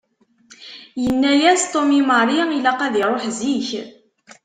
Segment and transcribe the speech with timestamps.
[1.03, 3.69] Yenna-yas Tom i Mary ilaq ad iruḥ zik.